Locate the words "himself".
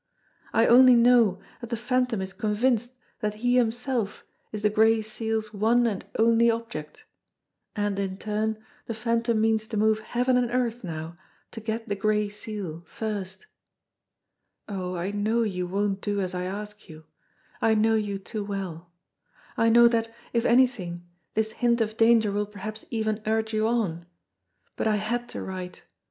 3.57-4.25